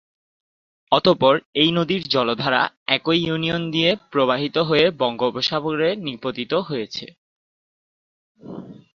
অতঃপর 0.91 1.33
এই 1.55 1.69
নদীর 1.71 2.01
জলধারা 2.07 2.61
একই 2.87 3.19
ইউনিয়ন 3.25 3.63
দিয়ে 3.71 3.89
প্রবাহিত 4.11 4.55
হয়ে 4.59 4.85
বঙ্গোপসাগরে 4.99 5.89
নিপতিত 6.05 6.51
হয়েছে। 6.67 7.05